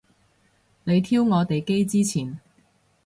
[0.83, 2.39] 你挑我哋機之前